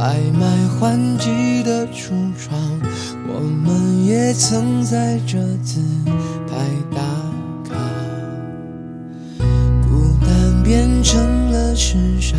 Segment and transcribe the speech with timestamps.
[0.00, 2.58] 拍卖换季的橱窗。
[3.28, 5.82] 我们也曾在这自
[6.48, 6.56] 拍
[6.90, 7.02] 打
[7.68, 7.76] 卡，
[9.82, 12.38] 孤单变成了时尚，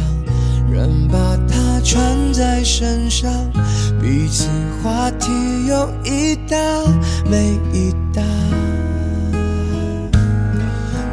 [0.72, 3.32] 人把它穿在身上，
[4.02, 4.48] 彼此
[4.82, 5.30] 话题
[5.68, 6.58] 有一搭
[7.30, 8.24] 没一搭，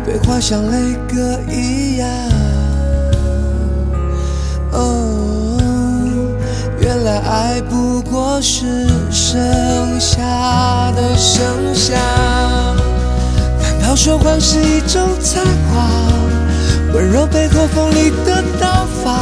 [0.03, 2.38] 对话像雷哥一样。
[7.39, 9.39] 爱不过是剩
[10.01, 10.21] 下
[10.97, 11.95] 的剩下，
[13.61, 15.89] 难道说谎是一种才华？
[16.93, 19.15] 温柔背后锋利的刀法，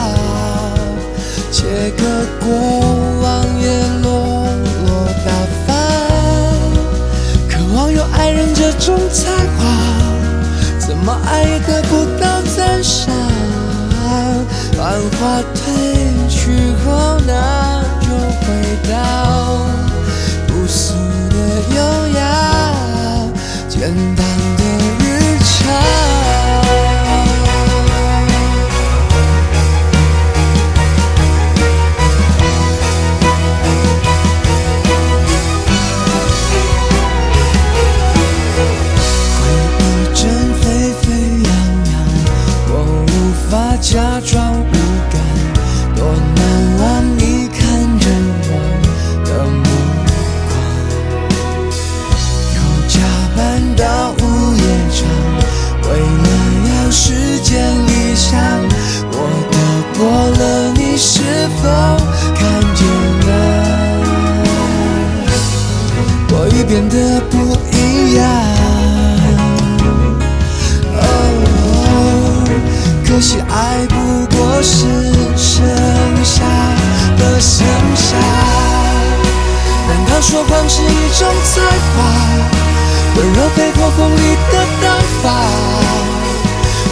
[1.52, 1.64] 切
[1.98, 2.04] 割
[2.40, 2.48] 过
[3.20, 3.68] 往也
[4.02, 4.46] 落
[4.86, 5.30] 落大
[5.66, 5.76] 方，
[7.50, 9.60] 渴望有爱人这种才华，
[10.78, 13.14] 怎么爱也得不到赞赏。
[14.74, 15.54] 繁华褪
[16.30, 17.75] 去后，那
[18.40, 18.46] 回
[18.88, 18.94] 到
[20.46, 20.94] 朴素
[21.30, 21.36] 的
[21.74, 22.20] 优雅，
[23.68, 24.26] 简单
[24.56, 24.62] 的
[25.00, 25.04] 日
[25.38, 26.15] 常。
[66.68, 68.26] 变得不一样。
[70.94, 71.00] 哦，
[73.06, 73.94] 可惜爱不
[74.36, 74.86] 过是
[75.36, 75.64] 剩
[76.24, 76.44] 下
[77.18, 77.64] 的剩
[77.94, 78.16] 下。
[79.88, 80.84] 难道说谎是一
[81.18, 81.60] 种才
[81.94, 81.96] 华？
[83.16, 84.18] 温柔被破风里
[84.52, 84.84] 的刀
[85.22, 85.24] 法，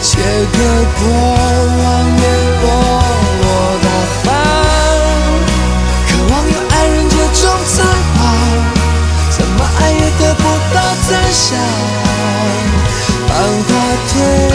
[0.00, 0.08] 切
[0.52, 0.56] 割
[1.00, 1.02] 过
[1.82, 1.82] 往
[2.16, 2.24] 也
[2.62, 2.64] 落
[11.04, 11.58] 到赞赏。
[13.28, 13.74] 繁华
[14.08, 14.53] 褪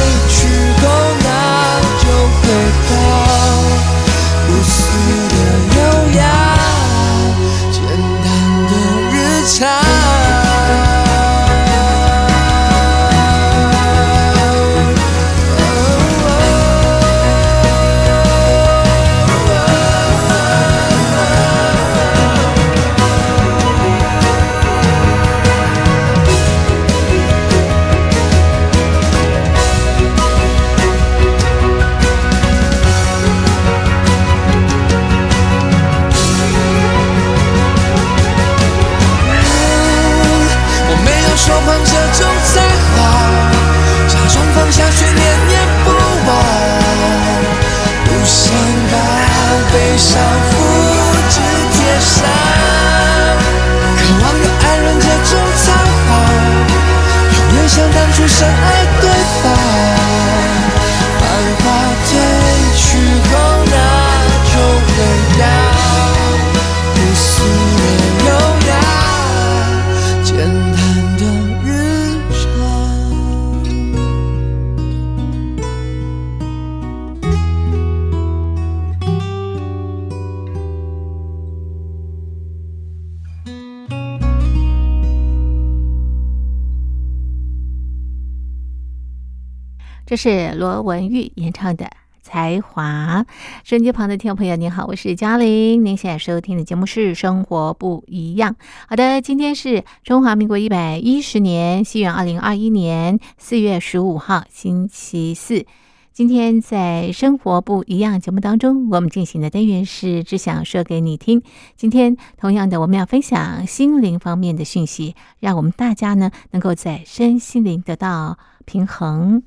[50.00, 50.18] 悲伤
[50.50, 50.56] 复
[51.30, 51.42] 制
[51.74, 52.24] 贴上。
[53.98, 55.74] 渴望有爱人这种才
[56.07, 56.07] 华，
[57.36, 59.10] 永远像当初深爱对
[59.44, 59.89] 方。
[90.10, 91.88] 这是罗文玉演唱的。
[92.24, 93.28] 才华，
[93.64, 95.86] 收音机旁的听众朋友，您好，我是嘉玲。
[95.86, 98.54] 您现在收听的节目是《生活不一样》。
[98.88, 105.68] 好的，今天是中华民国一百一十年，西元二零二一年四月十五号，星期四。
[106.12, 111.44] 今天在《生活不一样》节目当中，我们进行的单元是“只想说给你听”。
[111.78, 119.44] 今天同样的，我们要分享心灵方面的讯息，让我们大家呢能够在身心灵得到平衡。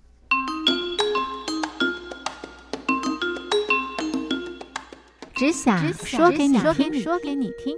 [5.34, 7.74] 只想说给你听，说给你听。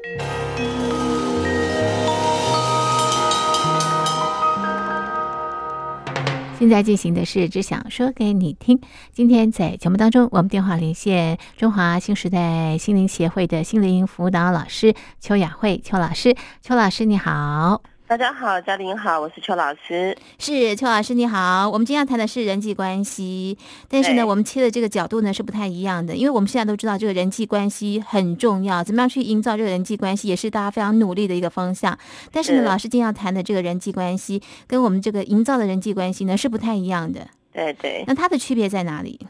[6.58, 8.80] 现在进行的是只想说给你听。
[9.12, 16.34] 今天在节目当中，我们电话连线中华新时代心灵协会的心灵辅导老师邱雅慧邱老师。
[16.62, 17.93] 邱老师你好。
[18.14, 20.16] 大家好，嘉玲好，我是邱老师。
[20.38, 31.98] 是邱老师你好，我们今天要谈的是人际关系，但是呢，我们切的这个角度呢是不太一样的，因为我们现在都知道这个人际关系很重要，怎么样去营造这个人际关系，也是大家非常努力的一个方向。
[32.30, 37.26] 但是呢，是老师今天要谈的这个人际关系，跟我们这个营造的人际关系呢是不太一样的。
[37.52, 39.26] 对对，那它的区别在哪里？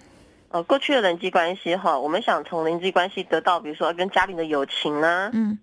[0.50, 5.58] 呃，过去的人际关系哈，我们想从人际关系得到，比如说跟家里的友情啊，嗯，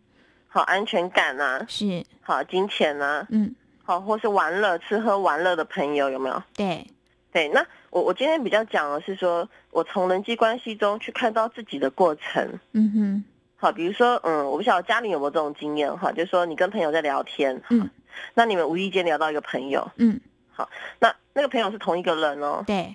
[0.54, 3.56] 好安全感啊，是，好金钱啊，嗯，
[3.86, 6.44] 好或是玩乐吃喝玩乐的朋友有没有？
[6.54, 6.86] 对，
[7.32, 12.60] 对，那我我今天比较讲的是说，我从人际关系中去看到自己的过程。
[12.74, 13.24] 嗯哼，
[13.56, 17.90] 好，比如说，嗯，我不晓得家里有没有这种经验哈，就是说你跟朋友在聊天，嗯，
[18.34, 20.20] 那你们无意间聊到一个朋友，嗯，
[20.52, 22.94] 好那那个朋友是同一个人哦，对，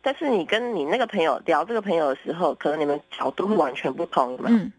[0.00, 4.56] 但是你跟你那个朋友聊这个朋友的时候，可能你们角度会完全不同，有没有？
[4.56, 4.72] 嗯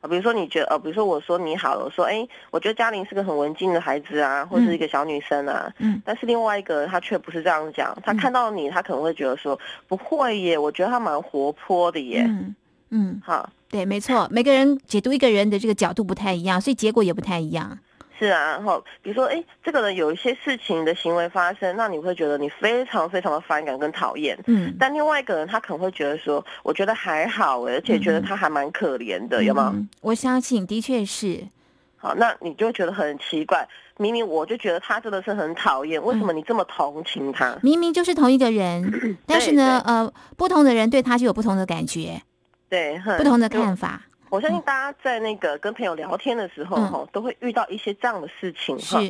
[0.00, 6.00] 啊，比如说你觉得，呃，比如说我说你好了，我说，哎，我觉得嘉玲是个很文静的孩子啊，或是一个小女生啊，嗯。
[6.04, 12.54] 但是另外一个他却不是这样讲，他看到你，他可能会觉得说，不会耶，我觉得他蛮活泼的耶，嗯
[12.90, 17.78] 嗯，好，对，没错，每个人解读一个人的这个角度不太一样，所以结果也不太一样。
[18.20, 24.38] 是啊，然后比如说，哎，这个人有一些事情的行为发生，那你会觉得你非常非常的反感跟讨厌。
[24.46, 29.72] 嗯，但另外一个人他可能会觉得说，我觉得还好哎，而且觉得他还蛮可怜的，有吗？
[29.74, 31.48] 嗯我相信，的确是。
[31.96, 37.58] 好，那你就觉得很奇怪，明明我就觉得他真的是很讨厌，为什么你这么同情他？
[37.62, 42.20] 明明就是同一个人， 但是呢，呃，不同的人对他就有不同的感觉，
[42.68, 44.02] 对，哼不同的看法。
[44.30, 46.88] 我相信大家在那个跟朋友聊天的时候，嗯。
[46.88, 49.00] 哈、都会遇到一些这样的事情，哈，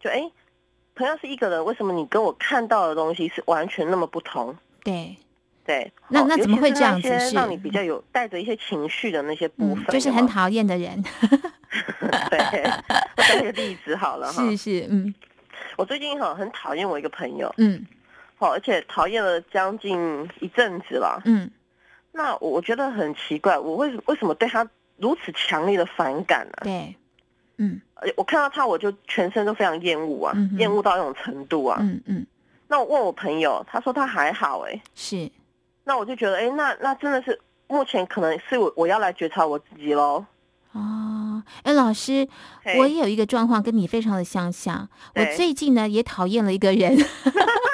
[0.00, 0.28] 就哎，
[0.94, 4.56] 同样是一个人，为什么你跟我看到的东西是完全那么不同？
[4.82, 5.14] 对，
[5.64, 8.02] 对，那那怎么会这样子是尤其是那些让你比较有？
[8.10, 11.02] 带着一些情绪的那些部嗯分，，就是很讨厌的人。
[12.30, 12.62] 对。
[13.16, 15.14] 我举一个例子好了哈，是是，嗯。
[15.76, 17.86] 我最近哈很讨厌我一个朋友，嗯。
[18.38, 21.20] 好，而且讨厌了将近一阵子了。
[21.24, 21.50] 嗯，
[22.16, 26.96] 那我我觉得很奇怪，我为什为什么对他如此强烈的反感呢、对，
[27.58, 27.80] 嗯。
[28.14, 31.78] 我看到他，我就全身都非常厌恶啊嗯，厌恶到那种程度啊。
[31.80, 32.26] 嗯嗯，
[32.68, 35.30] 那我问我朋友，他说他还好哎、是，
[35.82, 40.22] 那我就觉得哎、那那真的是目前可能是我我要来觉察我自己喽。
[40.72, 42.28] 哦，哎，老师，
[42.78, 44.86] 我也有一个状况跟你非常的相像。
[45.14, 46.94] 我最近呢也讨厌了一个人，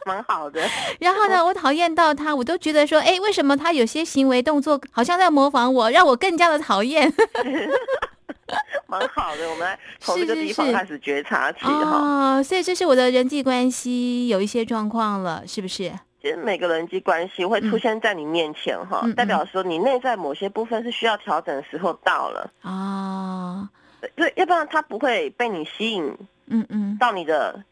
[0.06, 0.60] 蛮好的，
[0.98, 7.12] 然后呢，我讨厌到他，我都觉得说，哎，为什么他有些行为动作好像在模仿我，让我更加的讨厌？
[8.86, 9.48] 蛮好的。
[9.48, 12.38] 我们来从这个地方开始觉察起哈。
[12.38, 15.92] 哦，所以这是我的人际关系有一些状况了，是不是？
[16.20, 22.50] 其实每个人际关系会出现在你面前哈，代表说你内在某些部分是需要调整的时候到了。
[22.62, 23.68] 哦，
[24.16, 26.12] 对，要不然他不会被你吸引
[26.48, 27.62] 嗯嗯，到你的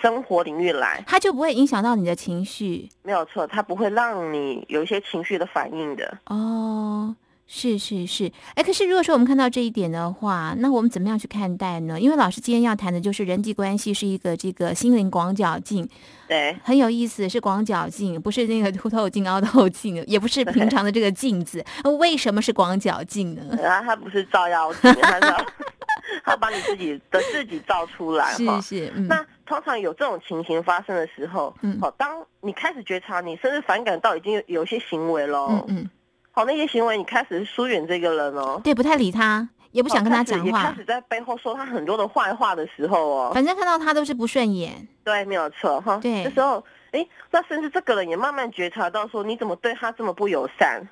[0.00, 6.18] 生活领域来，它就不会影响到你的情绪没有错，它不会让你有一些情绪的反应的。
[6.26, 7.14] 哦。
[7.46, 12.00] 是是是，哎，可是如果说我们看到这一点的话，那我们怎么样去看待呢？
[12.00, 15.86] 因为老师今天要谈的就是人际关系是一个这个心灵广角镜，
[16.26, 21.62] 对，很有意思，是广角镜，不是那个凸透镜、凹透镜， 也不是平常的这个镜子。
[21.82, 23.42] 呃为什么是广角镜呢？
[23.62, 25.46] 然 后它不是照妖镜，它
[26.24, 28.58] 它把你自己的自己照出来哈。
[28.62, 31.78] 是是，嗯，那通常有这种情形发生的时候，嗯。
[31.80, 35.90] 好，当你开始觉察你甚至反感到已经有有一些行为喽，嗯嗯，
[36.30, 44.86] 好，那些行为你开始疏远这个人哦，对，不太理他，也不想跟他讲话哦开始也开，始在背后说他很多的坏话的时候哦，反正看到他都是不顺眼。
[45.04, 45.98] 对，没有错哈。
[46.02, 46.24] 对。
[46.24, 50.82] 这时候，哎，那甚至这个人也慢慢觉察到说，你怎么对他这么不友善？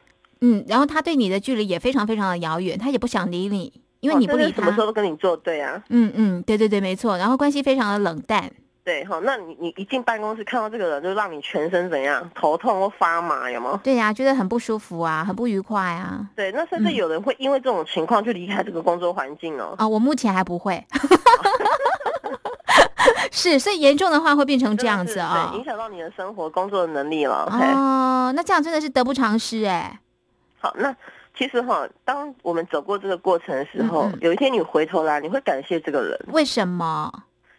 [0.41, 4.81] 嗯，然后他对你的距离也非常非常的遥远，他也不想理你，因为哦你不理他什么时。
[4.81, 5.83] 候都跟你作对啊？
[5.89, 7.17] 嗯嗯，对对对，没错。
[7.17, 8.51] 然后关系非常的冷淡。
[8.85, 13.81] 对哈，那你你一进办公室看到这个人，就让你全身怎样，头痛或发麻，有吗？
[13.85, 16.27] 对呀、觉得很不舒服啊，很不愉快啊。
[16.35, 19.77] 对，那甚至嗯有人会因为这种情况就离开这个工作环境哦。
[19.79, 20.85] 啊、我目前还不会。
[23.31, 27.49] 是，所以严重的话会变成这样子啊、对，影响到你的生活、工作的能力了。
[27.51, 29.99] 哦，那这样真的是得不偿失哎。
[30.59, 30.95] 好，那
[31.37, 37.11] 其实哈，当我们走过这个过程的时候，嗯嗯有一天你回头来，你会感谢这个人，为什么？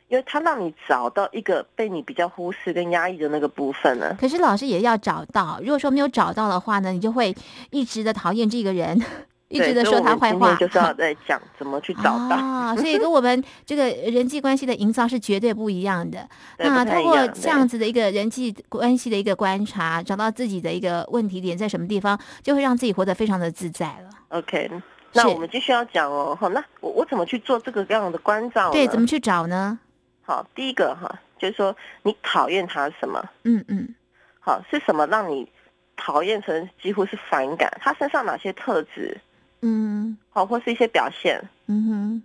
[0.10, 4.16] 因为他让你找到一个被你比较忽视跟压抑的那个部分呢。
[4.20, 7.36] 可是老师也要找到，如果说没有找到的话呢，你就会
[7.72, 9.02] 一直的讨厌这个人，
[9.50, 10.56] 一直对的说他坏话。
[10.56, 12.36] 就是要在讲怎么去找到。
[12.36, 16.28] 啊， 所以跟我们这个人际关系的营造是绝对不一样的。
[16.58, 24.10] 对那通过这样子的一个人际关系的一个观察，找到自己的一个问题点在什么地方，就会让自己活得非常的自在了。
[24.30, 24.72] OK，
[25.14, 26.36] 那我们继续要讲哦。
[26.40, 28.72] 好，那我我怎么去做这个样的关照？
[28.72, 29.78] 对，怎么去找呢？
[30.24, 30.44] 好？
[30.56, 33.24] 第一个哈，就是说你讨厌他什么？
[33.44, 33.94] 嗯嗯
[34.40, 35.48] 好，是什么让你
[35.96, 37.72] 讨厌成几乎是反感？
[37.80, 39.16] 他身上哪些特质？
[39.64, 40.18] 嗯。
[40.30, 41.42] 好，或是一些表现？
[41.68, 42.24] 嗯哼。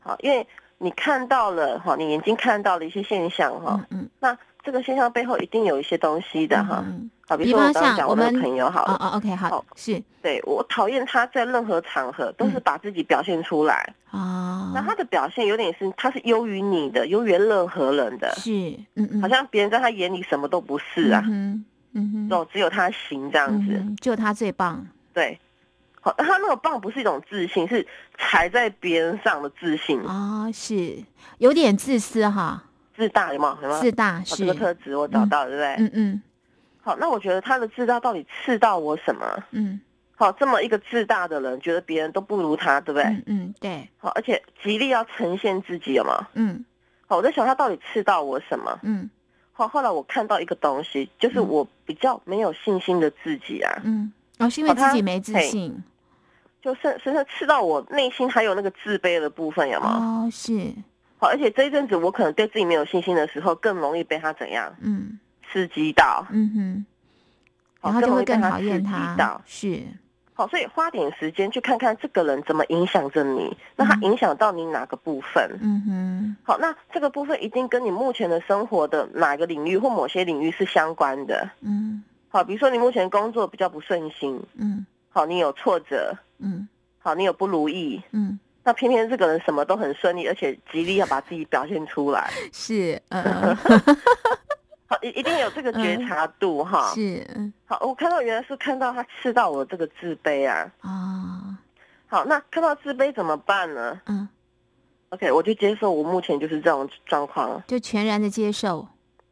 [0.00, 0.46] 好，因为
[0.78, 4.10] 你看到了哈，你眼睛看到了一些现象哈，嗯嗯。
[4.20, 6.82] 那这个现象背后一定有一些东西的哈。
[6.86, 10.00] 嗯好，比如说我刚刚讲我那像我们个朋友好了，哦哦，OK，好好，是。
[10.22, 18.52] 对我讨厌他在任何场合都是把自己表现出来，啊，那他的表现有点是他是优于你的，优于任何人的，是
[18.94, 24.86] 嗯嗯，好像别人在他眼里什么都不是啊，嗯哼嗯哼，哦，只有他行这样子，嗯哼，只有他最棒。
[25.12, 25.36] 对。
[26.06, 27.84] 好，那他那个棒不是一种自信，是
[28.16, 30.00] 踩在别人上的自信。
[30.06, 31.02] 啊、是
[31.38, 32.62] 有点自私哈。
[32.94, 33.68] 自大有吗有？
[33.68, 33.80] 吗？
[33.80, 35.74] 自大好这是个特质我找到了，对不对？
[35.84, 36.22] 嗯嗯
[36.80, 39.42] 好，那我觉得他的自大到底刺到我什么？
[39.50, 39.80] 嗯
[40.14, 43.02] 好，这么一个自大的人，觉得别人都不如他，对不对？
[43.02, 46.28] 嗯嗯对好，而且极力要呈现自己，有吗？
[46.34, 46.64] 嗯
[47.08, 48.78] 好，我在想他到底刺到我什么？
[48.84, 49.10] 嗯
[49.52, 55.82] 好，后来我看到一个东西，就是嗯我比较没有信心的自己啊，嗯哦是因为他自己没自嘿信
[56.66, 60.24] 就深深深刺到我内心还有那个自卑的部分，有吗？
[60.26, 60.72] 哦是
[61.16, 65.16] 好，而且这一阵子我可能对自己没有信心的时候，更容易被他怎样嗯
[65.48, 66.86] 刺激到，嗯哼，
[67.80, 69.42] 好然后就会容易被他更讨厌刺激他到。
[69.46, 69.82] 是
[70.34, 75.58] 好，所以花点时间去看看这个人怎么影响着你，那他嗯影响到你哪个部分？
[75.62, 81.48] 嗯哼好，那这个部分一定跟你目前的生活的哪个领域或某些领域是相关的。
[81.60, 84.84] 嗯好，比如说你目前工作比较不顺心，嗯
[85.16, 86.68] 好，你有挫折，嗯
[86.98, 93.56] 好，你有不如意，嗯那偏偏这个人什么都很顺利，而且极力要把自己表现出来， 是嗯
[94.86, 96.92] 好，一 一定有这个觉察度哈。
[96.94, 100.70] 是嗯好，我看到原来是看到他刺到我这个自卑啊。
[100.82, 101.58] 啊
[102.08, 104.28] 好，那看到自卑怎么办呢嗯
[105.08, 107.62] ？OK，我就接受我目前就是这种状况。
[107.66, 108.86] 就全然的接受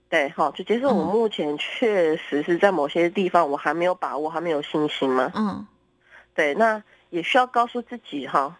[0.09, 5.31] 对，好，就接受我嗯目前确实是在某些地方我还没有把握，还没有信心嘛。
[5.35, 5.67] 嗯
[6.35, 8.59] 对，那也需要告诉自己哈，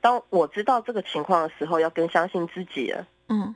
[0.00, 3.06] 当我知道这个情况的时候，要更相信自己了。
[3.28, 3.54] 嗯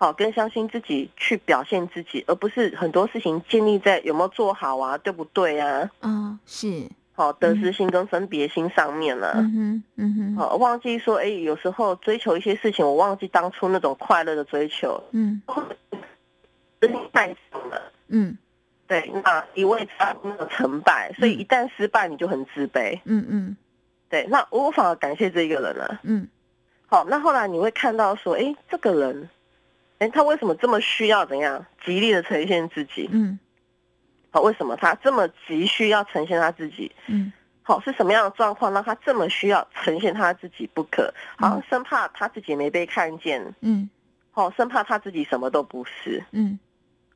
[0.00, 5.90] 好，更相信自己去表现自己，而不是很多事情建立在有没有做好啊，对不对啊？
[6.02, 9.32] 嗯是好，得失心跟分别心上面了。
[9.34, 15.42] 嗯哼嗯哼好，忘记说，哎，有时候追求一些事情，我忘记当初那种快乐的追求，嗯
[17.12, 17.92] 太少了。
[18.06, 18.38] 嗯
[18.88, 22.98] 对，那一味在乎那个成败，所以一旦失败，你就很自卑。
[23.04, 23.56] 嗯嗯
[24.08, 26.00] 对，那我反而感谢这一个人了。
[26.02, 26.26] 嗯
[26.86, 29.28] 好，那后来你会看到说，哎，这个人，
[29.98, 33.06] 哎，他为什么这么需要怎样极力的呈现自己？
[33.12, 33.38] 嗯
[34.30, 36.90] 好，为什么他这么急需要呈现他自己？
[37.06, 37.30] 嗯
[37.62, 41.12] 好，是什么样的状况让他这么需要呈现他自己不可？
[41.36, 43.90] 好像生怕他自己没被看见，嗯
[44.30, 46.24] 好，生怕他自己什么都不是。
[46.30, 46.58] 嗯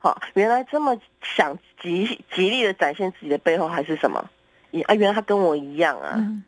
[0.03, 4.21] 好，原来这么想极极力的展现自己的背后还是什么？
[4.73, 6.43] 也啊，原来他跟我一样啊，嗯。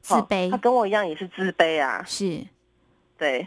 [0.00, 0.50] 自卑。
[0.50, 2.40] 他跟我一样也是自卑啊，是。
[3.18, 3.46] 对。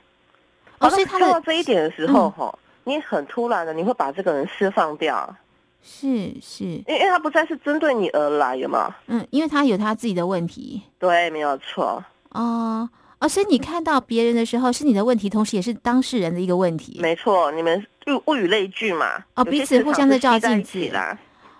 [0.77, 2.31] 哦，好所以他看到这一点的时候，嗯。
[2.33, 5.35] 哈、你很突然的，你会把这个人释放掉，
[5.81, 6.63] 是是。
[6.63, 8.95] 因为因为他不再是针对你而来，有吗？
[9.07, 10.83] 嗯，因为他有他自己的问题。
[10.99, 12.87] 对，没有错，哦
[13.19, 16.99] 哦，所以你看到别人的时候是你的问题，同时也是当事人的一个问题。
[17.01, 21.17] 没错，你们物物以类聚嘛，哦彼此互相在照镜子啦。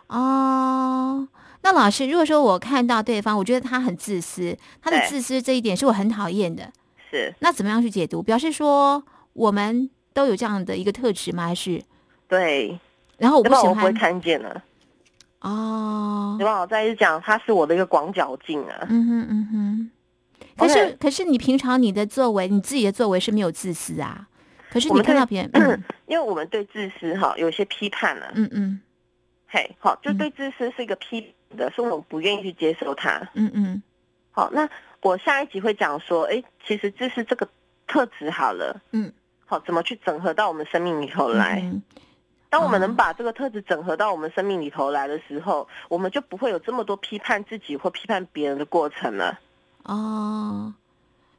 [0.08, 1.28] 哦。
[1.64, 6.72] 那老师，如果说我看到对方，我觉得他很自私，他的自私这一点是我很讨厌的，
[7.10, 8.22] 是那怎么样去解读？
[8.22, 9.04] 表示说
[9.34, 11.46] 我们都有这样的一个特质吗？
[11.48, 11.82] 还是
[12.28, 12.80] 对，
[13.18, 14.62] 然后我不喜欢不会看见了。
[15.42, 16.60] 哦对，吧？
[16.60, 18.86] 我再一直讲，他是我的一个广角镜啊。
[18.88, 19.92] 嗯哼嗯哼。
[20.56, 24.28] 可是可是你平常你的作为，你自己的作为是没有自私啊。
[24.76, 25.84] 可是我们看到别人， 嗯。
[26.06, 28.82] 因为我们对自私哈有一些批判了、嗯嗯。
[29.48, 30.18] 嘿，好，就嗯。
[30.18, 33.30] 对自私是一个批判的，是我们不愿意去接受它。
[33.36, 33.82] 嗯嗯。
[34.32, 34.70] 好，那
[35.02, 37.48] 我下一集会讲说，哎，其实自私这个
[37.88, 39.14] 特质好了，嗯，
[39.46, 41.62] 好，怎么去整合到我们生命里头来？
[41.64, 41.82] 嗯
[42.48, 49.38] 当我们哦能把这个特质整合到我们生命里头来的时候，我们就不会有这么多批判自己或批判别人的过程了。
[49.84, 50.74] 哦，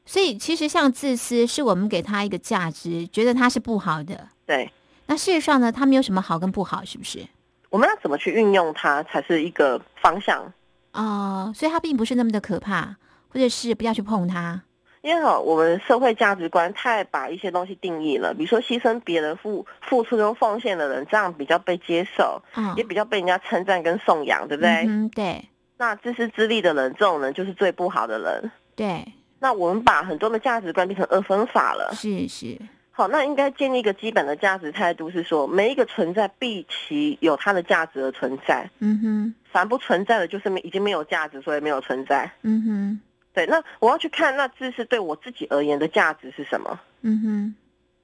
[0.06, 4.28] 所以其实像自私，是我们给他一个价值，觉得他是不好的。
[4.46, 4.70] 对，
[5.06, 7.26] 那事实上呢，他没有什么好跟不好，是不是？
[7.68, 10.52] 我们要怎么去运用它，才是一个方向。
[10.92, 12.96] 哦，所以他并不是那么的可怕，
[13.28, 14.62] 或者是不要去碰它。
[15.02, 24.84] 因为哈，我们社会价值观太把一些东西定义了，比如说牺牲别人、付付出跟奉献的人，这样比较被接受，嗯，也比较被人家称赞跟颂扬，对不对？
[24.88, 25.44] 嗯对
[25.78, 28.50] 那自私自利的人，这种人就是最不好的人。
[28.74, 29.06] 对，
[29.46, 31.92] 那我们把很多的价值观变成二分法了。
[31.94, 32.59] 是是，
[32.90, 42.28] 好，那应该建立一个基本的价值态度，是说每一个存在必其有它的价值而存在，嗯哼凡不存在的，就是没已经没有价值，所以没有存在。
[42.42, 43.00] 嗯哼
[43.32, 46.80] 对，那我要去看那自私对我自己而言的价值是什么？
[47.02, 47.54] 嗯哼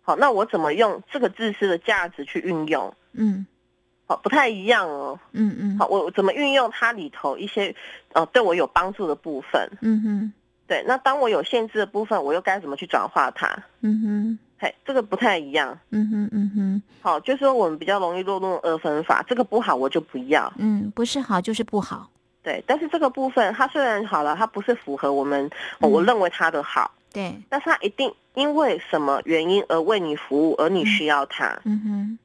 [0.03, 2.95] 好，那我怎么用这个自私的价值去运用？
[3.15, 3.45] 嗯
[4.07, 5.19] 好，不太一样哦。
[5.33, 7.75] 嗯嗯好，我我怎么运用它里头一些
[8.13, 9.69] 呃对我有帮助的部分？
[9.81, 10.33] 嗯哼
[10.73, 13.47] 对，那当我有限制的部分，我又该怎么去转化它？
[13.83, 15.79] 嗯哼嘿，这个不太一样。
[15.91, 20.51] 嗯哼嗯哼好，就是说我们比较容易落入二分法，这个不好我就不要。
[20.57, 22.09] 嗯，不是好就是不好。
[22.43, 26.91] 对，但是这个部分它虽然好了，它不是符合我们、我认为它的好。
[27.13, 31.61] 对，但是它一定因为什么原因而为你服务，而你需要它。
[31.65, 32.19] 嗯哼，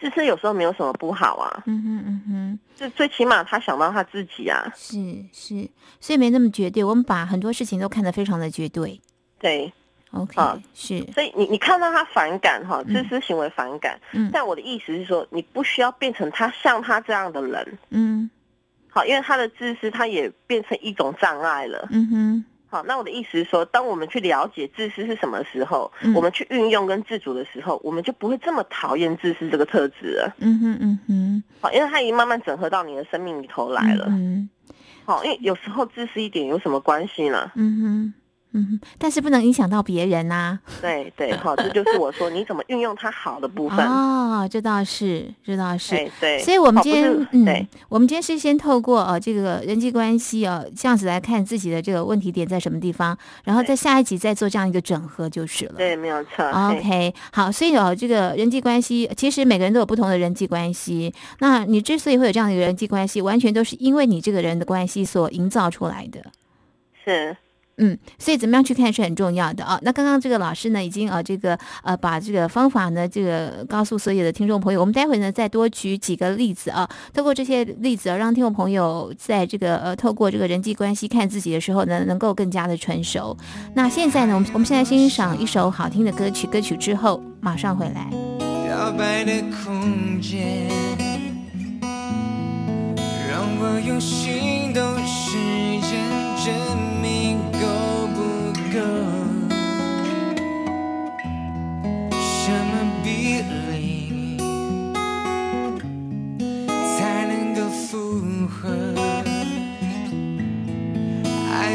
[0.00, 4.70] 自私有时候没有什么不好啊，嗯哼，嗯哼，就最起码他想到他自己啊。
[4.76, 4.96] 是
[5.32, 5.68] 是，
[6.00, 6.84] 所以没那么绝对。
[6.84, 9.00] 我们把很多事情都看得非常的绝对。
[9.38, 9.72] 对
[10.12, 14.30] ，OK，、啊是，所以你你看到他反感哈，自私行为反感，嗯。
[14.32, 18.30] 但我的意思是说，你不需要变成他像他这样的人，嗯。
[18.90, 21.86] 好，因为他的自私，他也变成一种障碍了。
[21.90, 30.34] 嗯哼，好，那我的意思是说，当我们去了解自私是什么时候，嗯我们去运用跟自主的时候，我们就不会这么讨厌自私这个特质了。
[30.38, 34.06] 嗯哼，嗯哼，好，因为它已经慢慢整合到你的生命里头来了。
[34.10, 34.50] 嗯
[35.06, 37.50] 好，因为有时候自私一点有什么关系呢？
[37.54, 38.14] 嗯哼，
[38.52, 43.78] 嗯哼，但是不能影响到别人呐、对对，好，这就是我说你怎么运用它好的部分。
[43.86, 45.90] 哦，这倒是，这倒是。
[45.90, 55.74] 对对，所以，我们今天嗯对，我们今天是先透过呃这个人际关系呃、这样子来看自己的这个问题点在什么地方，然后对在下一集再做这样一个整合就是了。
[55.76, 56.44] 对，没有错。
[56.48, 61.12] OK，好，所以有这个人际关系，其实每个人都有不同的人际关系。
[61.40, 66.20] 那你之所以会有这样的一个人际关系，完全都是因为你这个人的关系所营造出来的。
[67.04, 67.36] 是
[67.78, 69.78] 嗯，所以怎么样去看是很重要的啊。
[69.82, 74.80] 那刚刚这个老师呢，已经呃这个呃把这个方法呢，这个告诉所有的听众朋友。
[74.80, 83.36] 我们待会呢再多举几个例子啊，透过这些例子啊，让听众朋友在这个呃透过这个人际关系看自己的时候呢，能够更加的成熟。
[83.74, 88.10] 那现在呢，我们我们现在欣赏一首好听的歌曲，歌曲之后马上回来。
[88.68, 89.32] 摇摆的
[89.64, 90.68] 空间，
[93.30, 94.82] 让我用心动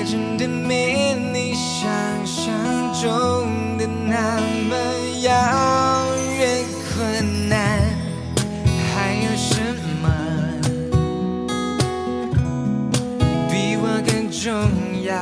[0.05, 1.89] 真的没你想
[2.25, 2.53] 象
[3.01, 4.37] 中的那
[4.69, 4.75] 么
[5.21, 5.31] 遥
[6.37, 6.63] 远
[6.93, 7.79] 困难，
[8.93, 9.59] 还有什
[10.01, 10.05] 么
[13.49, 14.51] 比我更重
[15.03, 15.19] 要？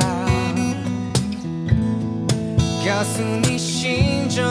[2.84, 4.44] 告诉你心中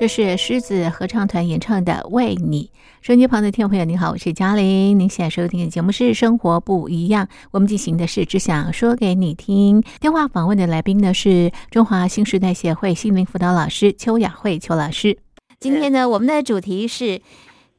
[0.00, 2.70] 这是狮子合唱团演唱的《为你》。
[3.02, 4.98] 收音机旁的听众朋友，您好，我是嘉玲。
[4.98, 9.84] 您现在收听的节目是《生活不一样》，我们进行的是只想说给你听。
[10.00, 15.18] 电话访问的来宾呢是中华新时代协会心灵辅导老师邱雅慧邱老师。
[15.58, 17.20] 今天呢，我们的主题是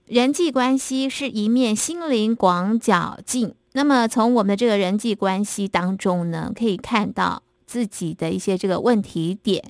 [0.05, 3.55] 人际关系是一面心灵广角镜。
[3.73, 7.41] 那么从我们的这个人际关系当中呢，可以看到。
[7.71, 9.63] 自己的一些这个问题点，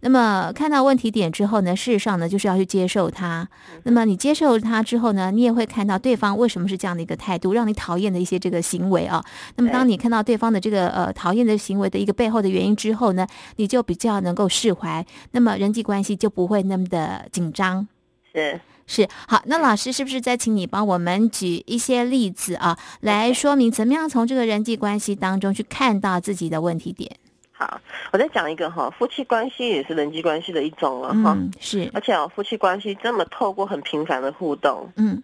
[0.00, 3.48] 那么看到问题点之后呢，事实上呢，就是要去接受它。
[3.84, 9.24] 那么你接受它之后呢，你也会看到对方为什么是这样的一个态度，让你讨厌的一些这个行为啊。
[9.56, 17.88] 那么当你看到对方的这个呃讨厌的行为的一个背后的原因之后呢，你就比较能够释怀，那么人际关系就不会那么的紧张。
[18.34, 27.10] 是是，好，那老师是不是再请你帮我们举一些例子啊，来说明怎么样从这个人际关系当中去看到自己的问题点？
[27.58, 27.80] 好，
[28.12, 35.22] 我再讲一个哈，夫妻关系也是人际关系的一种了哈，是，而且哦，夫妻关系这么透过很频繁的互动，嗯，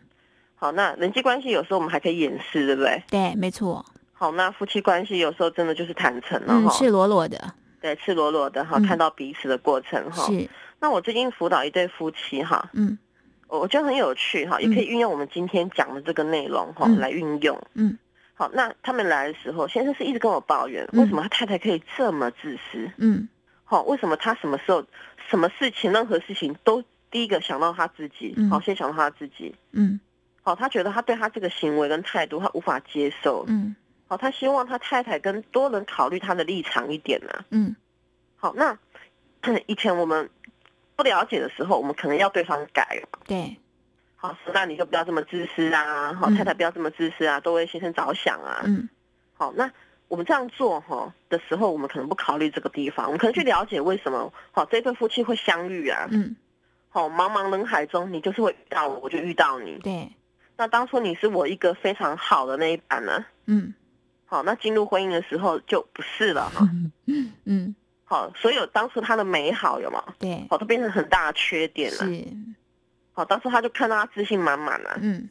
[0.55, 3.03] 好，那人际关系有时候我们还可以掩饰，对不对？
[3.11, 3.85] 对，没错。
[4.14, 10.25] 好，那夫妻关系有时候真的就是坦诚了哈，赤裸裸的，对，赤裸裸的哈，看到彼此的过程哈。
[10.25, 10.49] 是。
[10.81, 12.97] 那我最近辅导一对夫妻哈，嗯，
[13.49, 17.99] 我我觉得很有趣哈，也可以运用我们今天讲的这个内容哈来运用，嗯。
[18.43, 22.91] 好，那他们来的时候，先生是一直跟我抱怨，为什么他太太可以这么自私？
[22.97, 23.29] 嗯，
[23.63, 24.85] 好，为什么他什么时候、
[25.29, 28.35] 什么事情、任何事情都第一个想到他自己？
[28.51, 29.55] 好，先想到他自己。
[29.71, 30.01] 嗯，
[30.43, 33.45] 好，他觉得他对他这个行为跟态度，他无法接受。
[33.47, 33.77] 嗯，
[34.09, 37.45] 好，他希望他太太跟多人考虑他的立场一点呢。
[37.51, 37.77] 嗯，
[38.35, 38.77] 好，那
[39.69, 40.29] 以前我们
[40.97, 43.01] 不了解的时候，我们可能要对方改。
[43.25, 43.57] 对。
[44.23, 46.13] 好，那你就不要这么自私啊！
[46.13, 48.63] 好，太太不要这么自私啊，多为先生着想啊。
[48.63, 48.89] 嗯，
[49.33, 49.69] 好，那
[50.07, 56.07] 我们这样做哈的时候，我们可能不考虑这个地方，我们可能去了解为什么好这对夫妻会相遇啊。
[56.13, 56.37] 嗯，
[56.89, 59.77] 好，茫茫人海中，你就是会遇到我，我就遇到你。
[59.83, 60.09] 对，
[60.57, 63.25] 那当初你是我一个非常好的那一半呢。
[63.47, 63.75] 嗯，
[64.25, 66.65] 好，那进入婚姻的时候就不是了哈。
[67.07, 70.15] 嗯嗯，好，所有当初他的美好有吗？
[70.21, 72.07] 对，好，都变成很大的缺点了。
[72.07, 72.25] 是。
[73.14, 75.29] 好，当时他就看到他自信满满了，嗯，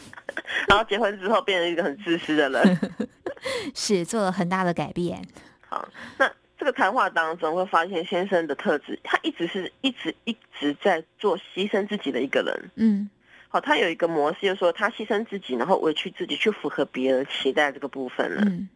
[0.68, 2.78] 然后结婚之后变成一个很自私的人，
[3.74, 5.26] 是做了很大的改变。
[5.66, 13.08] 好，那这个谈话当中会发现先生的特质，他一直是一直一直在做牺牲自己的一个人，嗯，
[13.48, 18.68] 好，他有一个模式，就是说他牺牲自己，然后委屈自己去符合别人期待这个部分了，嗯，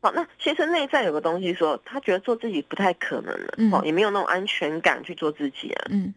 [0.00, 6.12] 好，那先生内在有个东西说，他觉得做自己不太可能了，嗯，哦，也没有那种安全感去做自己啊，嗯。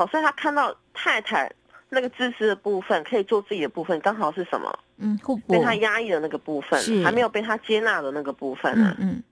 [0.00, 1.52] 好，所以他看到太太
[1.90, 4.78] 那个自私的部分，可以做自己的部分，刚好是什么？
[4.96, 8.96] 嗯，被他压抑的那个部分，还没有被他接纳的那个部分呢。
[8.98, 9.22] 嗯，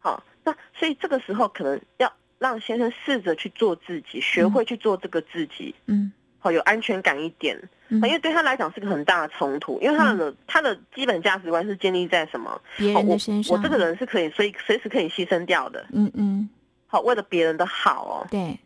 [0.00, 5.72] 好，那所以这个时候可能要让先生试着去做自己，学会去做这个自己。
[5.86, 6.10] 嗯，
[6.40, 7.56] 好，有安全感一点。
[7.86, 12.60] 嗯，因为对他来讲是个很大的冲突，因为他的他的基本价值观是建立在什么？
[12.76, 13.56] 别人的身上。
[13.56, 15.86] 我这个人是可以，所以随时可以牺牲掉的。
[15.92, 16.48] 嗯嗯。
[16.88, 18.26] 好，为了别人的好哦。
[18.28, 18.58] 对。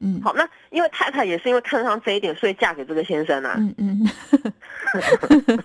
[0.00, 3.54] 嗯，好，那因为太太也是因为看上这一点，所以嫁给这个先生啊。
[3.56, 4.08] 嗯嗯，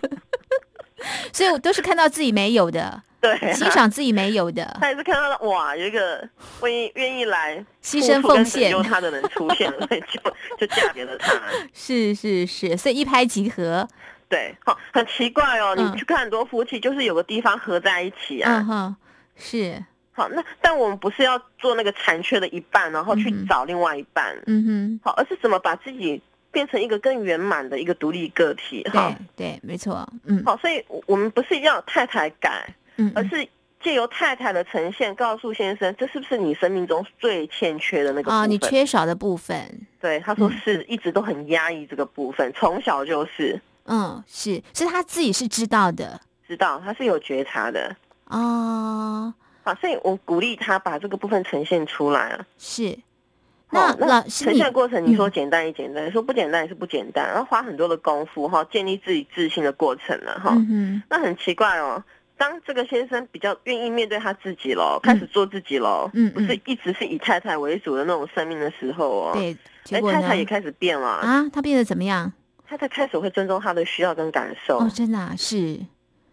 [1.33, 4.65] 所以我都是看到自己没有的， 对，欣赏自己没有的。
[4.79, 6.25] 他也是看到了哇，有一个
[6.63, 10.21] 愿意愿意来牺牲奉献救他的人出现了， 所以就
[10.57, 11.33] 就嫁给了他。
[11.73, 13.87] 是是是，所以一拍即合。
[14.29, 18.59] 对，好，很奇怪哦，你去看很多夫妻，就是有个地方合在一起啊。
[18.59, 18.95] 嗯哼，
[19.35, 19.83] 是。
[20.13, 26.21] 好，那但我们不是要做那个残缺的一半，然后去找另外一半，嗯哼，好，而是怎么把自己
[26.51, 33.47] 变成一个更圆满的一个独立个体，哈，对，没错，嗯，好，所以我们不是要太太改，嗯，而是
[33.81, 38.45] 借由太太的呈现，告诉先生，这是不是你生命中最欠缺的那个啊？
[38.45, 47.95] 你缺少的部分，对，他说是一直都很压抑这个部分，从小就是，嗯，是，是他自己是知道的，知道，他是有觉察的，
[48.25, 49.33] 啊。
[49.63, 52.45] 啊，所以我鼓励他把这个部分呈现出来啊。
[52.57, 52.97] 是，
[53.69, 60.51] 那那呈现过程，你说简单也简单，说不简单也是不简单，然后花很多的功夫哈，建立自己自信的过程了哈。
[60.69, 62.03] 嗯那很奇怪哦，
[62.37, 69.31] 当这个先生比较愿意面对他自己喽，开始做自己喽，嗯，不是一直是以太太为主的那种生命的时候哦。
[69.33, 69.55] 对，
[69.91, 72.31] 哎，太太也开始变了啊，他变得怎么样？
[72.67, 74.79] 太太开始会尊重他的需要跟感受。
[74.79, 75.79] 哦，真的是。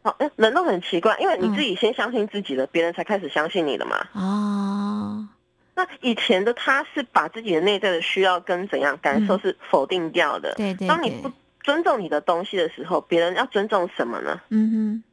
[0.08, 4.06] 好，人都很奇怪，因为你自己先相信自己的，别人才开始相信你的嘛。
[4.14, 5.28] 哦，
[5.74, 10.54] 那以前的他是把自己的内在的需要跟怎样感受是否定掉的。
[10.56, 10.88] 对对。
[10.88, 11.30] 当你不
[11.62, 14.40] 尊重你的东西的时候，别人要尊重什么呢？
[14.48, 15.04] 嗯哼。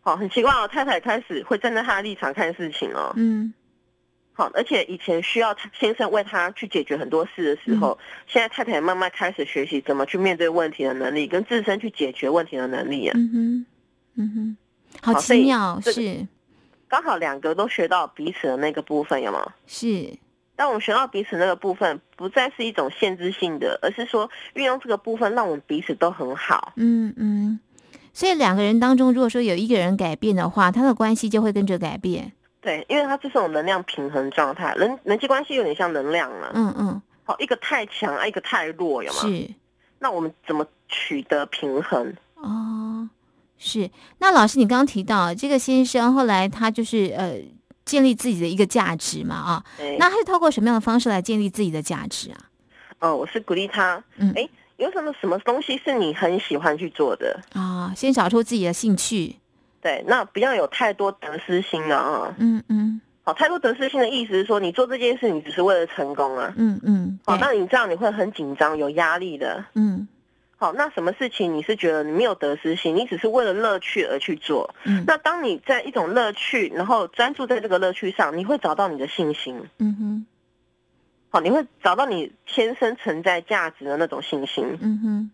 [0.00, 3.12] 好，很奇怪哦，太太开始会站在他的立场看事情哦。
[3.16, 3.52] 嗯。
[4.32, 13.14] 好，而且以前需要他先生为他去解决很多事的时候，现在太太也慢慢开始学习怎么去面对问题的能力，跟自身去解决问题的能力啊。
[13.16, 13.66] 嗯哼，
[14.16, 14.56] 嗯哼，
[15.02, 16.26] 好奇妙，这个是
[16.88, 19.52] 刚好两个都学到彼此的那个部分，有吗？
[19.66, 20.16] 是，
[20.54, 26.72] 当我们学到彼此那个部分，不再是一种限制性的，而是说运用这个部分，让我们彼此都很好。
[26.76, 27.60] 嗯嗯。
[28.12, 32.32] 所以两个人当中，如果说有一个人改变的话，他的关系就会跟着改变。
[32.62, 36.50] 对，因为他这是种能量平衡状态，人人际关系有点像能量了。
[36.54, 39.20] 嗯嗯，好，一个太强啊，一个太弱，有吗？
[39.20, 39.50] 是
[39.98, 42.12] 那我们怎么取得平衡？
[42.36, 42.75] 哦，
[43.58, 43.90] 是。
[44.18, 47.36] 那老师，你刚刚提到这个先生后来他就是呃
[47.84, 49.64] 建立自己的一个价值嘛啊，
[49.98, 52.38] 那他是透过什么样的方式来建立自己的价值啊？
[53.00, 57.40] 哦，我是鼓励他，嗯哎，有什么什么东西是你很喜欢去做的？
[57.52, 59.36] 啊，先找出自己的兴趣。
[59.82, 62.34] 对，那不要有太多得失心了啊。
[62.38, 66.52] 嗯嗯好，太多得失心的意思是说，你做这件事，你只是为了成功啊。
[66.56, 69.64] 嗯嗯，好，对那你这样你会很紧张、有压力的。
[69.74, 70.08] 嗯
[70.58, 74.74] 好，那什么事情你是觉得你没有得失心，你只是为了乐趣而去做？
[74.84, 79.62] 嗯那当你在一种乐趣，然后专注在这个乐趣上，你会找到你的信心。
[79.78, 80.26] 嗯哼
[81.28, 84.64] 好，你会找到你天生存在价值的那种信心。
[84.80, 85.30] 嗯哼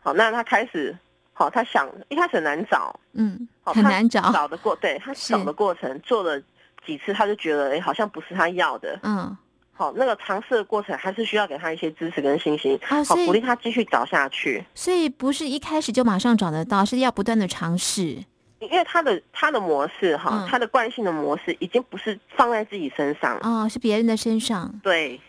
[0.00, 0.94] 好，那他开始，
[1.32, 4.30] 好，他想一开始很难找，嗯，好，他很难找。
[4.32, 6.38] 找的过，对他找的过程做了
[6.84, 9.00] 几次，他就觉得，哎，好像不是他要的。
[9.02, 9.34] 嗯，
[9.74, 14.64] 好，那个尝试的过程还是需要给他一些支持跟信心，好，鼓励他继续找下去。
[14.74, 18.24] 所以不是一开始就马上找得到，是要不断的尝试。
[18.60, 25.20] 因为他的他的模式哈，嗯他的惯性的模式已经不是放在自己身上，哦，是别人的身上，对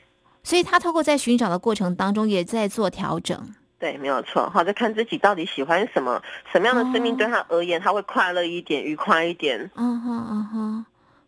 [0.42, 3.54] 所以他透过在寻找的过程当中，也在做调整。
[3.78, 4.50] 对，没有错。
[4.52, 9.70] 好，再看自己到底喜欢什么，什么样的生命哦对他而言他会快乐一点、愉快一点。
[9.76, 10.86] 嗯哼嗯哼，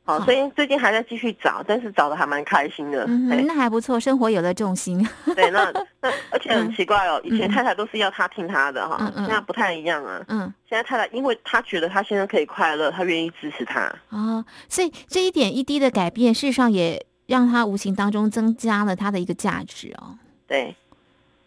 [0.08, 3.04] 好，所以最近还在继续找，但是找的还蛮开心的。
[3.10, 5.06] 嗯那还不错，生活有了重心。
[5.36, 5.70] 对，那
[6.02, 10.24] 那而且很奇怪哦，以前嗯太太都是要他听他的哈嗯，嗯现在不太一样啊。
[10.30, 13.93] 嗯，现在太太，因为他觉得他现在可以快乐，他愿意支持他。
[14.10, 20.15] 哦，所以这一点一滴的改变，事实上也让他无形当中增加了他的一个价值哦。
[20.48, 20.74] 对，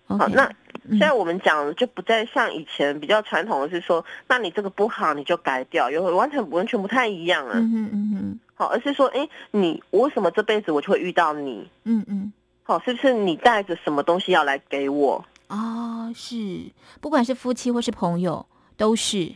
[0.07, 0.55] 好，那嗯
[0.91, 7.53] 现在我们讲的就不再像以前比较传统的是说，那你这个不好你就改掉，有完全完全不太一样啊。
[7.55, 11.71] 嗯嗯嗯哼好，而是说，哎，你我为什么这辈子我就会遇到你？
[11.85, 15.25] 嗯嗯，好，是不是你带着什么东西要来给我？
[15.49, 19.33] 哦，是，不管是夫妻或是朋友，都是。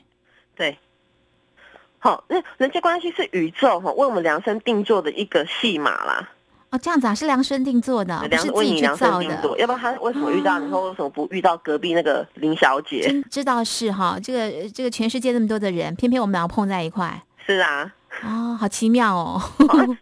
[0.54, 0.78] 对。
[1.98, 6.28] 好，那人际关系是宇宙哈为我们量身定做的一个戏码啦，
[6.74, 9.60] 哦，这样子啊，是量身定做的，量是自己去造定做，的。
[9.60, 13.00] 要不然他为什么遇到你，或为什么不遇到隔壁那个林小姐？
[13.02, 17.92] 真知道是哈，这个这个全世界那么多的人，偏偏我们俩碰在一块，是啊，
[18.24, 19.40] 哦，好奇妙哦。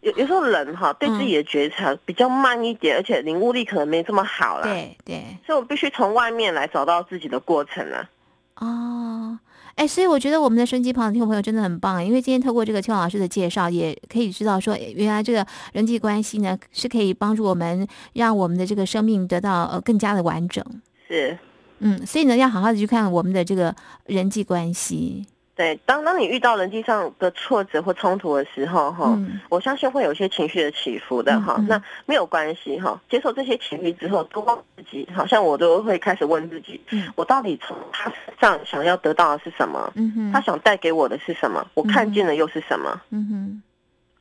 [0.00, 8.08] 有有时候人哈对自己的觉察比较慢一点，而且领悟力可能没这么好啦。，对对，所以我必须从外面来找到自己的过程啊。
[8.56, 9.38] 哦，
[9.74, 20.64] 哎，所以我觉得我们的升级旁的听众朋友真的很棒，因为今天透过这个邱老师的介绍，也可以知道说，原来这个人际关系呢是可以帮助我们，让我们的这个生命得到呃更加的完整。
[21.08, 21.38] 是，
[21.78, 23.74] 嗯，所以呢，要好好的去看我们的这个
[24.06, 25.26] 人际关系。
[25.54, 39.92] 对，当当你遇到人际上的挫折或冲突的时候，哈、嗯我相信会有一些情绪的起伏的哈、嗯嗯那没有关系哈，接受这些情绪之后，多问自己，好像我都会开始问自己，嗯我到底从他身上想要得到的是什么？
[39.94, 41.66] 嗯哼，他想带给我的是什么？
[41.74, 42.98] 我看见的又是什么？
[43.10, 43.62] 嗯哼，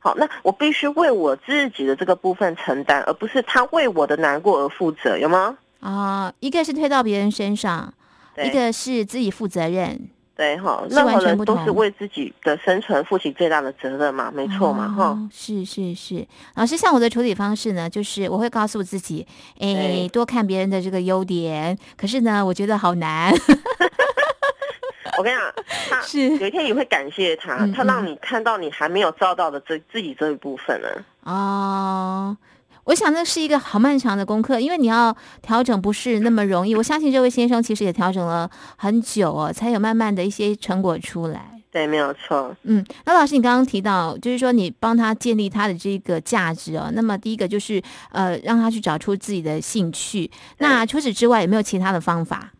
[0.00, 5.56] 好，那我必须为我自己的这个部分承担，而不是他为我的难过而负责，有吗？
[5.80, 7.94] 啊、一个是推到别人身上，
[8.44, 19.26] 一个是自己负责任，对哈，是任何人都是为自己的生存负起最大的责任嘛，没错嘛，哈、哦，是是是，老师，像我的处理方式呢，就是我会告诉自己，
[19.60, 23.32] 哎，对多看别人的这个优点，可是呢，我觉得好难，
[25.18, 25.52] 我跟你讲，
[25.90, 30.88] 他是有一天你会感谢他，嗯他让你看到你还没有照到的这自己这一部分呢。
[31.24, 32.36] 哦。
[32.84, 36.74] 我想那是一个好漫长的功课，因为你要调整不是那么容易。
[36.74, 41.60] 我相信这位先生其实也调整了很久哦，才有慢慢的一些成果出来。
[41.70, 42.54] 对，没有错。
[42.64, 46.90] 嗯，那老师，你刚刚提到，就是说你帮他建立他的这个价值哦。
[46.92, 47.80] 那么第一个就是
[48.10, 50.30] 呃，让他去找出自己的兴趣。
[50.58, 52.52] 那除此之外，有没有其他的方法？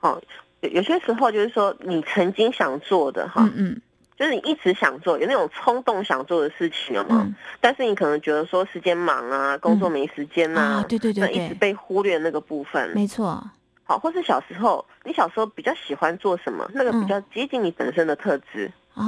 [0.00, 0.18] 哦，
[0.60, 3.80] 有有些时候就是说你曾经想做的哈，嗯嗯
[4.20, 7.22] 就是你一直想做，有那种冲动想做的事情了吗？
[7.26, 12.90] 嗯但是你可能觉得说时间忙啊，工作没时间呐、啊，对对对那一直，被忽略那个部分。
[12.94, 13.42] 没错。
[13.84, 16.70] 好，或是小时候，你小时候比较喜欢做什么？
[16.74, 18.70] 那个比较接近你本身的特质。
[18.94, 19.02] 哦，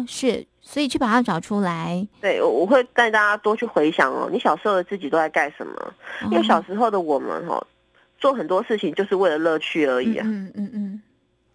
[0.00, 2.06] 哦，是，所以去把它找出来。
[2.22, 5.94] 对，我我会带大家多去回想哦，你小时候的自己都在干什么？
[6.30, 7.66] 因为小时候的我们哦，
[8.18, 11.02] 做很多事情就是为了乐趣而已啊，嗯嗯嗯，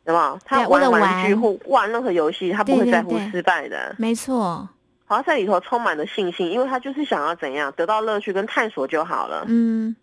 [0.06, 0.40] 对吧？
[0.46, 3.96] 他玩玩具或玩任何游戏，他不会在乎失败的。
[3.98, 4.70] 没错，
[5.06, 9.44] 好，像在里头充满了信心，因为他就是想要怎样得到乐趣跟探索就好了。
[9.48, 9.96] 嗯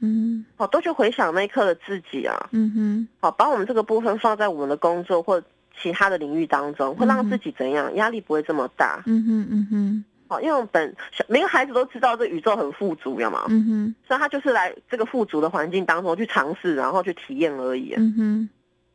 [0.00, 2.48] 嗯好，多去回想那一刻的自己啊。
[2.50, 5.40] 嗯哼，好，把我们这个部分放在我们的工作或
[5.80, 9.02] 其他的领域当中，会让自己怎样压力不会这么大。
[9.06, 13.46] 嗯哼嗯哼好，因为我们本小每个孩子都知道这宇宙很富足，有吗？
[13.48, 17.94] 嗯哼所以他就是来这个富足的环境当中去尝试，然后去体验而已。
[17.96, 18.48] 嗯哼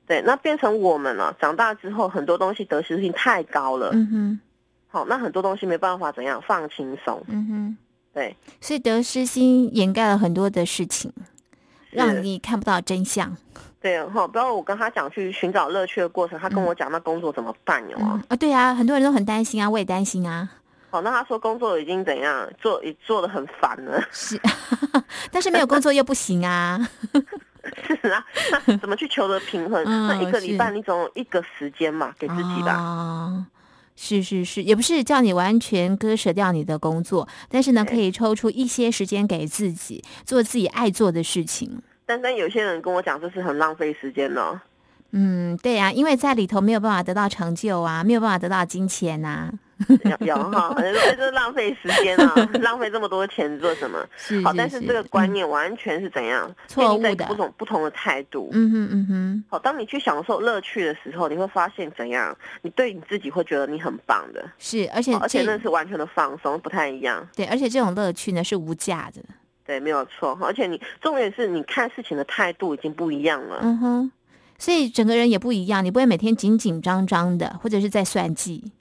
[0.08, 3.89] 对，那变成我们了，长大之后很多东西得失心太高了。
[3.93, 4.39] 嗯哼
[4.88, 7.22] 好，那很多东西没办法怎样放轻松。
[7.28, 7.78] 嗯哼，
[8.14, 11.12] 对，所以得失心掩盖了很多的事情，
[11.91, 13.36] 让你看不到真相。
[13.82, 18.14] 对哈，不要我跟他讲去寻找乐趣的过程，他跟我讲那工作怎么办有吗？
[18.22, 20.49] 嗯啊，对啊，很多人都很担心啊，我也担心啊。
[20.89, 24.01] 好，那他说工作已经怎样做，也做的很烦了。
[24.12, 24.39] 是，
[25.30, 26.80] 但是没有工作又不行啊。
[27.88, 28.26] 是啊，
[28.68, 29.84] 那怎么去求得平衡？
[29.86, 32.74] 嗯那一个礼拜你总有一个时间嘛，给自己吧。
[32.74, 33.45] 啊，
[33.95, 41.82] 是是是，也不是叫你完全割舍掉你的工作，但是呢，可以抽出一些时间给自己做自己爱做的事情。
[42.05, 44.59] 但但有些人跟我讲，这是很浪费时间的哦。
[45.11, 49.49] 嗯，对呀、因为在里头没有办法得到成就啊，没有办法得到金钱呐、
[50.19, 54.03] 有有哈， 哎这是浪费时间啊， 浪费这么多钱做什么？
[54.15, 58.49] 是好，但是这个观念完全是怎样错误的不同不同的态度。
[58.53, 62.36] 嗯哼嗯哼，好，当你去享受乐趣的时候，你会发现怎样？
[62.61, 67.28] 你对你自己会觉得你很棒的，是，而且而且这那是完全的放松，不太一样。
[67.36, 69.21] 对，而且这种乐趣呢是无价的。
[69.65, 70.38] 对，没有错。
[70.41, 73.59] 而且你重点是你看事情的态度已经不一样了。
[73.61, 74.11] 嗯哼，
[74.57, 78.71] 所以整个人也不一样，你不会每天紧紧张张的，或者是在算计。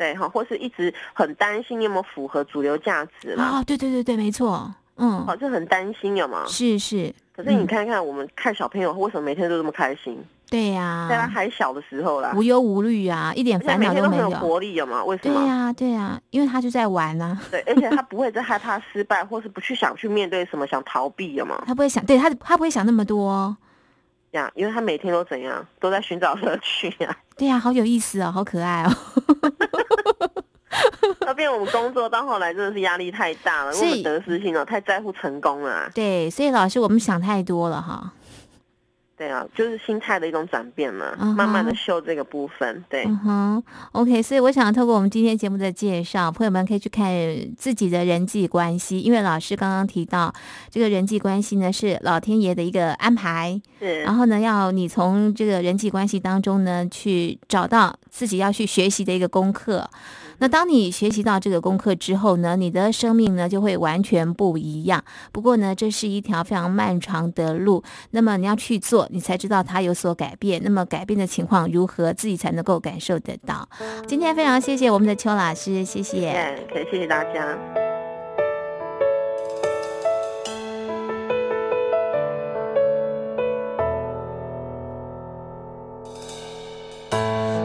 [0.00, 3.58] 对哈，或是一直很担心你有没有符合主流价值啦。
[3.60, 6.42] 哦，对对对对，没错，嗯，好，就很担心有吗？
[6.48, 10.18] 是是，可是你看看我们看小朋友为什么每天都这么开心？
[10.48, 14.30] 对呀、在他还小的时候啦，无忧无虑啊，一点烦恼都没有。
[14.30, 15.04] 活力，有吗？
[15.04, 15.34] 为什么？
[15.38, 21.62] 对呀、对呀、因为他就在玩啊，对，而且他 不会再害怕失败，或是不去想去面对什么，想逃避，有吗？
[21.66, 23.54] 他不会想，对他他不会想那么多。
[24.32, 27.16] 呀，因为他每天都怎样，都在寻找乐趣呀。
[27.36, 28.90] 对呀、好有意思哦，好可爱哦。
[31.20, 35.90] 那变我们工作到后来真的是压力太大了，因为我们得失心哦，太在乎成功了啊。
[35.94, 38.12] 对，所以老师，我们想太多了哈。
[39.16, 42.82] 对啊，就是心态的一种转变嘛，慢慢的修这个部分。
[42.88, 43.62] 对，嗯哼
[43.92, 47.12] ，OK，所以我想透过我们今天节目的介绍，朋友们可以去看
[47.54, 50.32] 自己的人际关系，因为老师刚刚提到
[50.70, 59.86] 这个人际关系呢是老天爷的一个安排，是然后呢要你从这个人际关系当中呢去找到自己要去学习的一个功课。
[60.40, 65.04] 那当你学习到这个功课之后呢，你的生命呢就会完全不一样。
[65.32, 70.60] 不过呢，这是一条非常漫长的路，那么你要去做，你才知道它有所改变。
[70.64, 73.68] 那么改变的情况如何，自己才能够感受得到。
[74.06, 76.66] 今天非常谢谢我们的邱老师，谢谢。
[76.74, 77.99] 谢谢大家。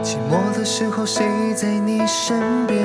[0.06, 2.80] 寂寞的时候，谁在你身边？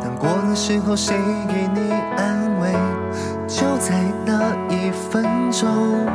[0.00, 1.14] 难过的时候，谁
[1.46, 2.72] 给你安慰？
[3.46, 3.92] 就在
[4.24, 6.08] 那一分钟，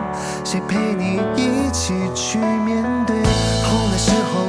[0.44, 3.16] 谁陪你一起去面对？
[3.62, 4.49] 后来时候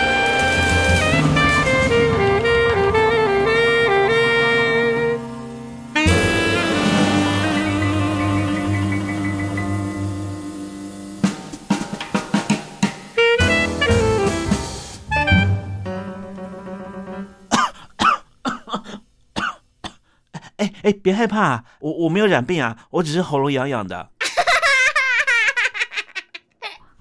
[20.83, 24.09] 哎，别害怕，我我没有染病啊，我只是喉咙痒痒的。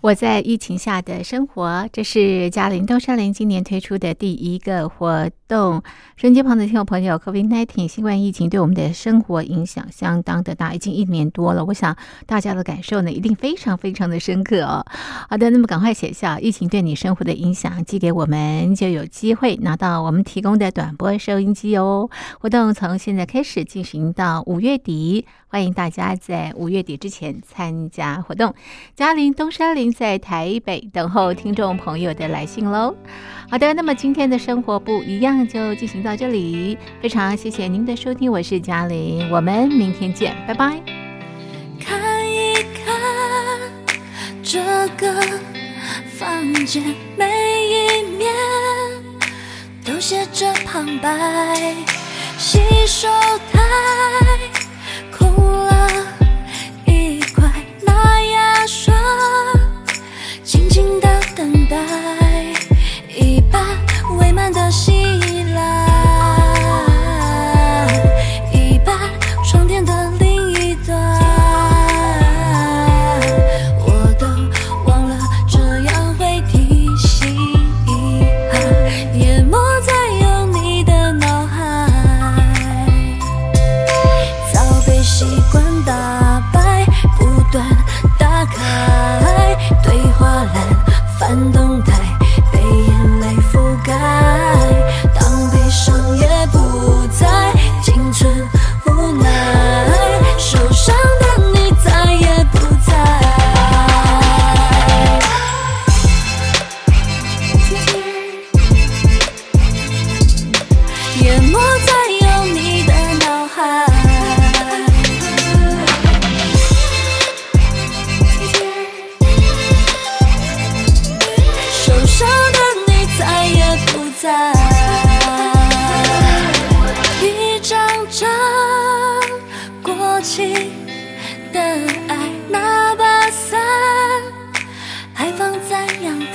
[0.03, 5.82] 我在疫情下的生活，这是嘉陵东山林今年推出的第一个活动。
[6.16, 11.64] 收音机旁的听众朋友，COVID-19 新冠疫情对我们的生活影响相当的大，已经一年多了。
[11.64, 14.86] 我想大家的感受呢，一定非常非常的深刻哦。
[15.28, 22.09] 好的，那么赶快写下疫情对你生活的影响，寄给我们，就有机会拿到我们提供的短波收音机哦。
[22.38, 28.55] 活动从现在开始进行到五月底，欢迎大家在五月底之前参加活动。
[28.94, 32.94] 嘉玲东山林在台北等候听众朋友的来信喽。
[33.51, 40.80] 好的，那么今天的生活不一样就进行到这里，非常谢谢您的收听，我是嘉玲，我们明天见，拜拜。
[41.80, 42.96] 看一看
[44.40, 44.62] 这
[44.96, 45.20] 个
[46.16, 47.26] 房间，每
[47.66, 48.32] 一面
[49.84, 51.74] 都写着旁白，
[52.38, 53.09] 洗手
[53.51, 53.59] 台
[55.11, 55.88] 空了
[56.86, 57.51] 一块，
[57.84, 58.94] 拿牙刷
[60.44, 61.76] 静静的等待，
[64.53, 65.10] 的心。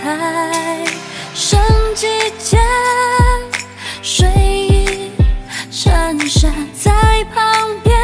[0.02, 0.86] 台，
[1.34, 1.60] 深
[1.96, 2.08] 几
[2.40, 2.60] 件
[4.02, 5.12] 睡衣
[5.72, 6.92] 衬衫在
[7.34, 7.44] 旁
[7.84, 7.98] 边，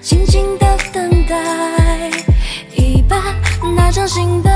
[0.00, 2.10] 静静的等待
[2.76, 3.16] 一把
[3.76, 4.53] 那张新的。